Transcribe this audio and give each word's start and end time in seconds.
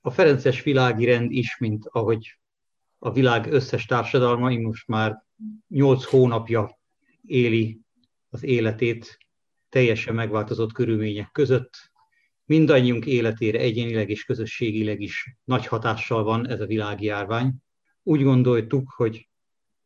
A 0.00 0.10
Ferences 0.10 0.62
világi 0.62 1.04
rend 1.04 1.32
is, 1.32 1.58
mint 1.58 1.86
ahogy 1.86 2.38
a 2.98 3.12
világ 3.12 3.52
összes 3.52 3.86
társadalmai 3.86 4.56
most 4.56 4.86
már 4.88 5.24
nyolc 5.68 6.04
hónapja 6.04 6.78
éli 7.26 7.80
az 8.30 8.42
életét 8.42 9.18
teljesen 9.68 10.14
megváltozott 10.14 10.72
körülmények 10.72 11.28
között. 11.32 11.90
Mindannyiunk 12.44 13.06
életére 13.06 13.58
egyénileg 13.58 14.10
és 14.10 14.24
közösségileg 14.24 15.00
is 15.00 15.36
nagy 15.44 15.66
hatással 15.66 16.22
van 16.22 16.48
ez 16.48 16.60
a 16.60 16.66
világjárvány. 16.66 17.54
Úgy 18.02 18.22
gondoltuk, 18.22 18.92
hogy 18.96 19.28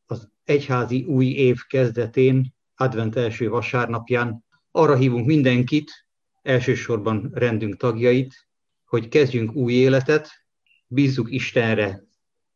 az 0.07 0.31
egyházi 0.45 1.05
új 1.05 1.27
év 1.27 1.61
kezdetén, 1.67 2.55
advent 2.75 3.17
első 3.17 3.49
vasárnapján 3.49 4.45
arra 4.71 4.97
hívunk 4.97 5.27
mindenkit, 5.27 6.07
elsősorban 6.43 7.31
rendünk 7.35 7.77
tagjait, 7.77 8.49
hogy 8.95 9.09
kezdjünk 9.09 9.55
új 9.55 9.73
életet, 9.73 10.29
bízzuk 10.87 11.33
Istenre 11.33 12.05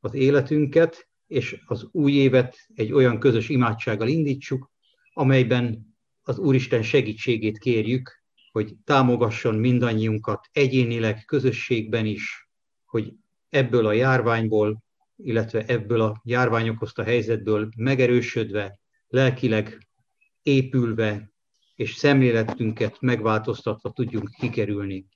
az 0.00 0.14
életünket, 0.14 1.08
és 1.26 1.62
az 1.66 1.88
új 1.92 2.12
évet 2.12 2.56
egy 2.74 2.92
olyan 2.92 3.18
közös 3.18 3.48
imádsággal 3.48 4.08
indítsuk, 4.08 4.70
amelyben 5.12 5.96
az 6.22 6.38
Úristen 6.38 6.82
segítségét 6.82 7.58
kérjük, 7.58 8.22
hogy 8.52 8.74
támogasson 8.84 9.54
mindannyiunkat 9.54 10.48
egyénileg, 10.52 11.24
közösségben 11.26 12.06
is, 12.06 12.48
hogy 12.84 13.12
ebből 13.48 13.86
a 13.86 13.92
járványból, 13.92 14.82
illetve 15.16 15.64
ebből 15.66 16.00
a 16.00 16.20
járvány 16.24 16.68
okozta 16.68 17.02
helyzetből 17.02 17.68
megerősödve, 17.76 18.78
lelkileg 19.08 19.88
épülve 20.42 21.32
és 21.74 21.94
szemléletünket 21.94 23.00
megváltoztatva 23.00 23.90
tudjunk 23.90 24.30
kikerülni. 24.38 25.06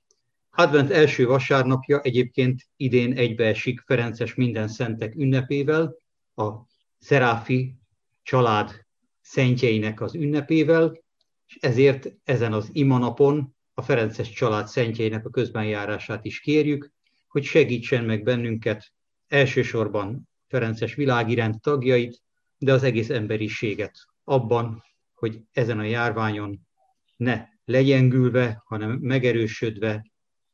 Advent 0.55 0.91
első 0.91 1.25
vasárnapja 1.25 2.01
egyébként 2.01 2.61
idén 2.75 3.13
egybeesik 3.13 3.79
Ferences 3.79 4.35
minden 4.35 4.67
szentek 4.67 5.15
ünnepével, 5.15 5.95
a 6.35 6.51
Szeráfi 6.99 7.75
család 8.23 8.85
szentjeinek 9.21 10.01
az 10.01 10.15
ünnepével, 10.15 11.03
és 11.47 11.57
ezért 11.61 12.13
ezen 12.23 12.53
az 12.53 12.69
imanapon 12.71 13.55
a 13.73 13.81
Ferences 13.81 14.29
család 14.29 14.67
szentjeinek 14.67 15.25
a 15.25 15.29
közbenjárását 15.29 16.25
is 16.25 16.39
kérjük, 16.39 16.91
hogy 17.27 17.43
segítsen 17.43 18.03
meg 18.03 18.23
bennünket 18.23 18.91
elsősorban 19.27 20.29
Ferences 20.47 20.95
világirend 20.95 21.61
tagjait, 21.61 22.21
de 22.57 22.73
az 22.73 22.83
egész 22.83 23.09
emberiséget 23.09 24.07
abban, 24.23 24.83
hogy 25.13 25.41
ezen 25.51 25.79
a 25.79 25.83
járványon 25.83 26.59
ne 27.17 27.45
legyengülve, 27.65 28.61
hanem 28.65 28.91
megerősödve, 28.91 30.11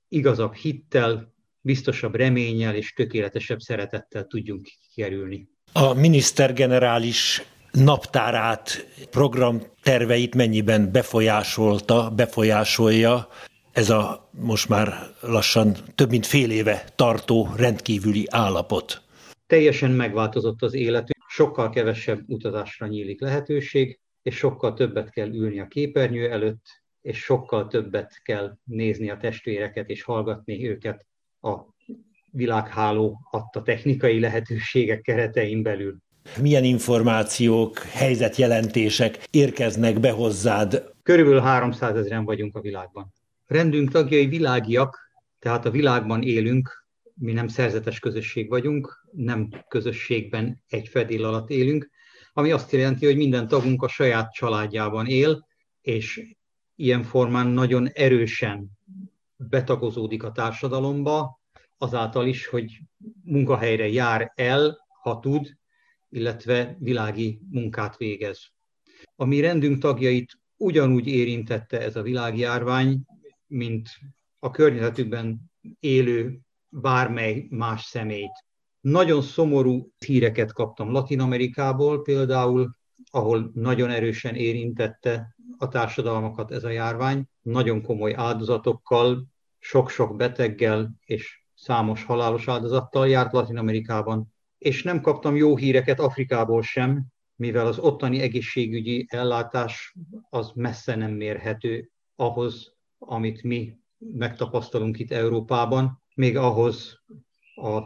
igazabb 0.09 0.53
hittel, 0.53 1.33
biztosabb 1.61 2.15
reménnyel 2.15 2.75
és 2.75 2.93
tökéletesebb 2.93 3.59
szeretettel 3.59 4.25
tudjunk 4.25 4.67
kerülni. 4.95 5.49
A 5.73 5.93
minisztergenerális 5.93 7.41
naptárát, 7.71 8.87
programterveit 9.09 10.35
mennyiben 10.35 10.91
befolyásolta, 10.91 12.09
befolyásolja 12.15 13.27
ez 13.71 13.89
a 13.89 14.29
most 14.31 14.69
már 14.69 14.93
lassan 15.21 15.75
több 15.95 16.09
mint 16.09 16.25
fél 16.25 16.51
éve 16.51 16.83
tartó 16.95 17.49
rendkívüli 17.55 18.25
állapot? 18.29 19.01
Teljesen 19.47 19.91
megváltozott 19.91 20.61
az 20.61 20.73
életünk, 20.73 21.25
sokkal 21.27 21.69
kevesebb 21.69 22.23
utazásra 22.27 22.87
nyílik 22.87 23.21
lehetőség, 23.21 23.99
és 24.21 24.35
sokkal 24.35 24.73
többet 24.73 25.09
kell 25.09 25.33
ülni 25.33 25.59
a 25.59 25.67
képernyő 25.67 26.29
előtt, 26.31 26.78
és 27.01 27.19
sokkal 27.19 27.67
többet 27.67 28.21
kell 28.23 28.57
nézni 28.63 29.09
a 29.09 29.17
testvéreket 29.17 29.89
és 29.89 30.03
hallgatni 30.03 30.67
őket 30.67 31.05
a 31.41 31.57
világháló 32.31 33.19
adta 33.31 33.61
technikai 33.61 34.19
lehetőségek 34.19 35.01
keretein 35.01 35.63
belül. 35.63 35.97
Milyen 36.41 36.63
információk, 36.63 37.77
helyzetjelentések 37.77 39.23
érkeznek 39.31 39.99
be 39.99 40.11
hozzád? 40.11 40.93
Körülbelül 41.03 41.39
300 41.39 41.95
ezeren 41.95 42.25
vagyunk 42.25 42.55
a 42.55 42.61
világban. 42.61 43.13
Rendünk 43.45 43.91
tagjai 43.91 44.25
világiak, 44.25 45.11
tehát 45.39 45.65
a 45.65 45.71
világban 45.71 46.23
élünk, 46.23 46.87
mi 47.13 47.31
nem 47.31 47.47
szerzetes 47.47 47.99
közösség 47.99 48.49
vagyunk, 48.49 49.05
nem 49.11 49.49
közösségben 49.67 50.63
egy 50.67 50.87
fedél 50.87 51.25
alatt 51.25 51.49
élünk, 51.49 51.89
ami 52.33 52.51
azt 52.51 52.71
jelenti, 52.71 53.05
hogy 53.05 53.15
minden 53.15 53.47
tagunk 53.47 53.83
a 53.83 53.87
saját 53.87 54.33
családjában 54.33 55.07
él, 55.07 55.47
és 55.81 56.35
ilyen 56.79 57.03
formán 57.03 57.47
nagyon 57.47 57.87
erősen 57.87 58.69
betagozódik 59.35 60.23
a 60.23 60.31
társadalomba, 60.31 61.39
azáltal 61.77 62.27
is, 62.27 62.47
hogy 62.47 62.81
munkahelyre 63.23 63.87
jár 63.89 64.31
el, 64.35 64.87
ha 65.01 65.19
tud, 65.19 65.57
illetve 66.09 66.75
világi 66.79 67.41
munkát 67.49 67.97
végez. 67.97 68.41
A 69.15 69.25
mi 69.25 69.39
rendünk 69.39 69.77
tagjait 69.81 70.39
ugyanúgy 70.57 71.07
érintette 71.07 71.81
ez 71.81 71.95
a 71.95 72.01
világjárvány, 72.01 73.01
mint 73.47 73.89
a 74.39 74.51
környezetükben 74.51 75.51
élő 75.79 76.39
bármely 76.69 77.47
más 77.49 77.83
személyt. 77.83 78.45
Nagyon 78.81 79.21
szomorú 79.21 79.91
híreket 80.05 80.53
kaptam 80.53 80.91
Latin 80.91 81.19
Amerikából 81.19 82.01
például, 82.01 82.75
ahol 83.11 83.51
nagyon 83.53 83.89
erősen 83.89 84.35
érintette 84.35 85.37
a 85.61 85.67
társadalmakat 85.67 86.51
ez 86.51 86.63
a 86.63 86.69
járvány, 86.69 87.23
nagyon 87.41 87.81
komoly 87.81 88.13
áldozatokkal, 88.13 89.27
sok-sok 89.59 90.15
beteggel 90.15 90.91
és 91.05 91.41
számos 91.55 92.03
halálos 92.03 92.47
áldozattal 92.47 93.07
járt 93.07 93.33
Latin 93.33 93.57
Amerikában. 93.57 94.33
És 94.57 94.83
nem 94.83 95.01
kaptam 95.01 95.35
jó 95.35 95.57
híreket 95.57 95.99
Afrikából 95.99 96.61
sem, 96.61 97.05
mivel 97.35 97.67
az 97.67 97.79
ottani 97.79 98.19
egészségügyi 98.19 99.05
ellátás 99.09 99.95
az 100.29 100.51
messze 100.55 100.95
nem 100.95 101.11
mérhető 101.11 101.89
ahhoz, 102.15 102.73
amit 102.97 103.43
mi 103.43 103.77
megtapasztalunk 103.97 104.99
itt 104.99 105.11
Európában, 105.11 106.03
még 106.15 106.37
ahhoz 106.37 106.99
a 107.55 107.81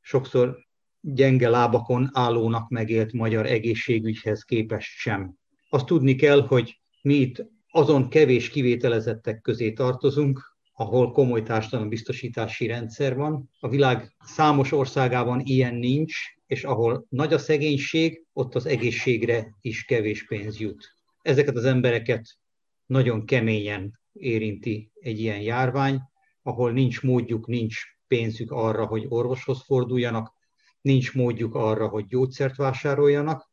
sokszor 0.00 0.58
gyenge 1.00 1.48
lábakon 1.48 2.10
állónak 2.12 2.68
megélt 2.68 3.12
magyar 3.12 3.46
egészségügyhez 3.46 4.42
képest 4.42 4.98
sem. 4.98 5.34
Azt 5.68 5.86
tudni 5.86 6.14
kell, 6.14 6.46
hogy 6.46 6.81
mi 7.02 7.14
itt 7.14 7.50
azon 7.70 8.08
kevés 8.08 8.48
kivételezettek 8.48 9.40
közé 9.40 9.72
tartozunk, 9.72 10.56
ahol 10.72 11.12
komoly 11.12 11.42
társadalombiztosítási 11.42 12.66
rendszer 12.66 13.16
van. 13.16 13.50
A 13.60 13.68
világ 13.68 14.16
számos 14.24 14.72
országában 14.72 15.40
ilyen 15.40 15.74
nincs, 15.74 16.14
és 16.46 16.64
ahol 16.64 17.06
nagy 17.08 17.32
a 17.32 17.38
szegénység, 17.38 18.24
ott 18.32 18.54
az 18.54 18.66
egészségre 18.66 19.56
is 19.60 19.84
kevés 19.84 20.26
pénz 20.26 20.58
jut. 20.58 20.94
Ezeket 21.22 21.56
az 21.56 21.64
embereket 21.64 22.38
nagyon 22.86 23.24
keményen 23.24 24.00
érinti 24.12 24.90
egy 25.00 25.20
ilyen 25.20 25.40
járvány, 25.40 26.00
ahol 26.42 26.72
nincs 26.72 27.02
módjuk, 27.02 27.46
nincs 27.46 27.80
pénzük 28.06 28.50
arra, 28.50 28.86
hogy 28.86 29.06
orvoshoz 29.08 29.62
forduljanak, 29.64 30.32
nincs 30.80 31.14
módjuk 31.14 31.54
arra, 31.54 31.88
hogy 31.88 32.06
gyógyszert 32.06 32.56
vásároljanak, 32.56 33.50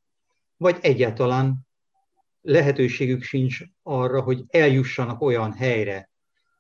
vagy 0.58 0.78
egyáltalán 0.82 1.68
lehetőségük 2.50 3.24
sincs 3.24 3.62
arra, 3.84 4.22
hogy 4.22 4.44
eljussanak 4.48 5.22
olyan 5.22 5.54
helyre, 5.54 6.10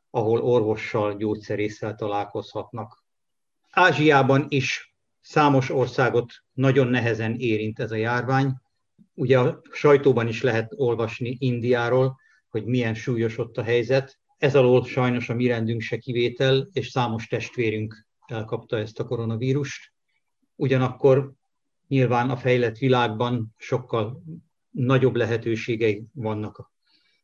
ahol 0.09 0.41
orvossal, 0.41 1.17
gyógyszerésszel 1.17 1.95
találkozhatnak. 1.95 3.03
Ázsiában 3.71 4.45
is 4.49 4.95
számos 5.21 5.69
országot 5.69 6.33
nagyon 6.53 6.87
nehezen 6.87 7.35
érint 7.35 7.79
ez 7.79 7.91
a 7.91 7.95
járvány. 7.95 8.53
Ugye 9.13 9.39
a 9.39 9.61
sajtóban 9.71 10.27
is 10.27 10.41
lehet 10.41 10.73
olvasni 10.75 11.37
Indiáról, 11.39 12.19
hogy 12.49 12.65
milyen 12.65 12.93
súlyos 12.93 13.37
ott 13.37 13.57
a 13.57 13.63
helyzet. 13.63 14.19
Ez 14.37 14.55
alól 14.55 14.85
sajnos 14.85 15.29
a 15.29 15.33
mi 15.33 15.47
rendünk 15.47 15.81
se 15.81 15.97
kivétel, 15.97 16.69
és 16.71 16.87
számos 16.87 17.27
testvérünk 17.27 18.07
elkapta 18.27 18.77
ezt 18.77 18.99
a 18.99 19.05
koronavírust. 19.05 19.93
Ugyanakkor 20.55 21.33
nyilván 21.87 22.29
a 22.29 22.37
fejlett 22.37 22.77
világban 22.77 23.53
sokkal 23.57 24.23
nagyobb 24.85 25.15
lehetőségei 25.15 26.03
vannak 26.13 26.71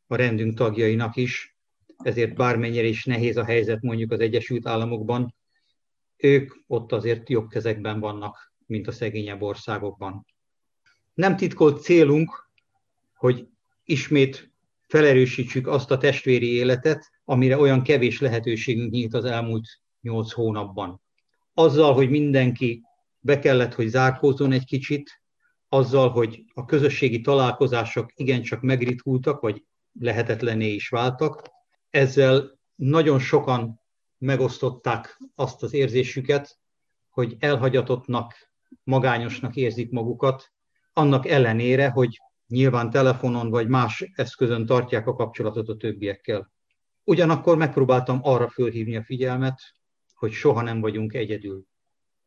a 0.08 0.16
rendünk 0.16 0.58
tagjainak 0.58 1.16
is, 1.16 1.58
ezért 1.98 2.36
bármennyire 2.36 2.88
is 2.88 3.06
nehéz 3.06 3.38
a 3.38 3.44
helyzet 3.44 3.82
mondjuk 3.82 4.12
az 4.12 4.20
Egyesült 4.20 4.68
Államokban, 4.68 5.36
ők 6.18 6.54
ott 6.68 6.92
azért 6.92 7.30
jobb 7.30 7.50
kezekben 7.50 8.00
vannak, 8.00 8.54
mint 8.66 8.88
a 8.88 8.92
szegényebb 8.92 9.42
országokban. 9.42 10.26
Nem 11.14 11.36
titkolt 11.36 11.82
célunk, 11.82 12.50
hogy 13.16 13.48
ismét 13.84 14.52
felerősítsük 14.88 15.68
azt 15.68 15.92
a 15.92 15.98
testvéri 15.98 16.52
életet, 16.54 17.12
amire 17.26 17.58
olyan 17.58 17.82
kevés 17.84 18.20
lehetőségünk 18.20 18.92
nyílt 18.92 19.14
az 19.14 19.26
elmúlt 19.26 19.68
nyolc 20.02 20.32
hónapban. 20.32 21.02
Azzal, 21.54 21.94
hogy 21.94 22.10
mindenki 22.10 22.82
be 23.20 23.40
kellett, 23.40 23.74
hogy 23.74 23.88
zárkózzon 23.88 24.52
egy 24.52 24.66
kicsit, 24.66 25.22
azzal, 25.70 26.10
hogy 26.10 26.44
a 26.54 26.66
közösségi 26.66 27.22
találkozások 27.22 28.12
igencsak 28.16 28.62
megritkultak, 28.62 29.42
vagy 29.42 29.64
lehetetlené 30.00 30.74
is 30.74 30.90
váltak, 30.90 31.42
ezzel 31.90 32.60
nagyon 32.76 33.20
sokan 33.20 33.82
megosztották 34.18 35.22
azt 35.36 35.64
az 35.64 35.74
érzésüket, 35.74 36.60
hogy 37.10 37.36
elhagyatottnak, 37.40 38.52
magányosnak 38.84 39.56
érzik 39.56 39.92
magukat, 39.92 40.52
annak 40.94 41.28
ellenére, 41.28 41.90
hogy 41.90 42.20
nyilván 42.48 42.90
telefonon 42.90 43.50
vagy 43.50 43.68
más 43.68 44.12
eszközön 44.16 44.66
tartják 44.66 45.08
a 45.08 45.16
kapcsolatot 45.16 45.70
a 45.70 45.76
többiekkel. 45.76 46.52
Ugyanakkor 47.04 47.58
megpróbáltam 47.58 48.20
arra 48.22 48.50
fölhívni 48.50 48.96
a 48.96 49.04
figyelmet, 49.04 49.62
hogy 50.16 50.32
soha 50.32 50.62
nem 50.62 50.82
vagyunk 50.82 51.14
egyedül. 51.14 51.66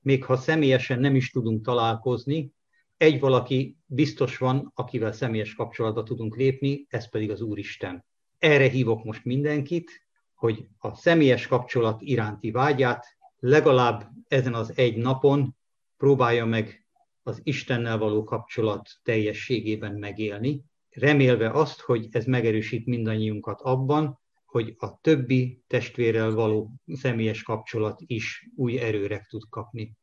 Még 0.00 0.24
ha 0.24 0.36
személyesen 0.36 1.00
nem 1.00 1.14
is 1.14 1.30
tudunk 1.30 1.64
találkozni, 1.64 2.52
egy 2.98 3.20
valaki 3.20 3.78
biztos 3.86 4.38
van, 4.38 4.72
akivel 4.74 5.12
személyes 5.12 5.54
kapcsolatba 5.54 6.02
tudunk 6.02 6.36
lépni, 6.36 6.86
ez 6.88 7.10
pedig 7.10 7.30
az 7.30 7.40
Úristen. 7.40 8.04
Erre 8.38 8.68
hívok 8.68 9.04
most 9.04 9.24
mindenkit, 9.24 9.90
hogy 10.34 10.68
a 10.78 10.94
személyes 10.94 11.46
kapcsolat 11.46 12.02
iránti 12.02 12.50
vágyát 12.50 13.06
legalább 13.38 14.08
ezen 14.28 14.54
az 14.54 14.72
egy 14.76 14.96
napon 14.96 15.56
próbálja 15.96 16.44
meg 16.44 16.86
az 17.22 17.40
Istennel 17.42 17.98
való 17.98 18.24
kapcsolat 18.24 18.90
teljességében 19.02 19.94
megélni, 19.94 20.64
remélve 20.90 21.50
azt, 21.50 21.80
hogy 21.80 22.08
ez 22.10 22.24
megerősít 22.24 22.86
mindannyiunkat 22.86 23.60
abban, 23.60 24.20
hogy 24.44 24.74
a 24.78 25.00
többi 25.00 25.62
testvérrel 25.66 26.30
való 26.30 26.70
személyes 26.86 27.42
kapcsolat 27.42 28.00
is 28.06 28.50
új 28.56 28.78
erőre 28.78 29.26
tud 29.28 29.42
kapni. 29.48 29.97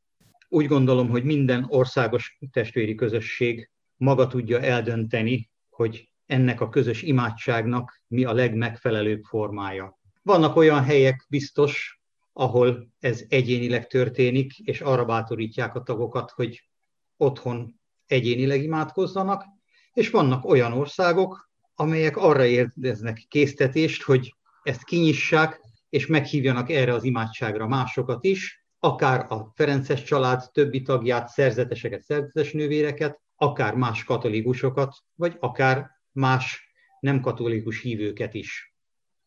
Úgy 0.56 0.68
gondolom, 0.68 1.10
hogy 1.10 1.24
minden 1.24 1.66
országos 1.70 2.38
testvéri 2.52 2.96
közösség 2.96 3.70
maga 3.98 4.28
tudja 4.28 4.62
eldönteni, 4.62 5.50
hogy 5.70 6.10
ennek 6.26 6.62
a 6.62 6.70
közös 6.70 7.02
imádságnak 7.02 8.02
mi 8.08 8.24
a 8.24 8.34
legmegfelelőbb 8.34 9.24
formája. 9.24 10.00
Vannak 10.22 10.56
olyan 10.56 10.84
helyek 10.84 11.26
biztos, 11.30 12.00
ahol 12.34 12.88
ez 13.00 13.24
egyénileg 13.30 13.88
történik, 13.88 14.58
és 14.60 14.82
arra 14.82 15.06
bátorítják 15.06 15.76
a 15.76 15.84
tagokat, 15.84 16.32
hogy 16.32 16.68
otthon 17.18 17.80
egyénileg 18.06 18.64
imádkozzanak, 18.64 19.44
és 19.94 20.10
vannak 20.10 20.46
olyan 20.46 20.74
országok, 20.74 21.50
amelyek 21.74 22.18
arra 22.18 22.46
érdeznek 22.46 23.26
késztetést, 23.28 24.04
hogy 24.04 24.36
ezt 24.64 24.84
kinyissák, 24.84 25.62
és 25.90 26.08
meghívjanak 26.08 26.70
erre 26.70 26.94
az 26.94 27.04
imádságra 27.04 27.68
másokat 27.68 28.24
is, 28.24 28.65
akár 28.80 29.32
a 29.32 29.52
Ferences 29.56 30.04
család 30.04 30.52
többi 30.52 30.82
tagját, 30.82 31.28
szerzeteseket, 31.28 32.02
szerzetes 32.02 32.52
nővéreket, 32.52 33.22
akár 33.36 33.76
más 33.76 34.04
katolikusokat, 34.04 34.96
vagy 35.16 35.38
akár 35.40 35.90
más 36.12 36.74
nem 37.00 37.22
katolikus 37.22 37.82
hívőket 37.82 38.34
is. 38.34 38.75